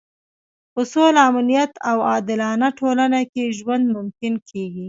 په 0.73 0.81
سوله، 0.91 1.19
امنیت 1.29 1.71
او 1.89 1.97
عادلانه 2.09 2.67
ټولنه 2.79 3.19
کې 3.31 3.55
ژوند 3.57 3.85
ممکن 3.95 4.33
کېږي. 4.49 4.79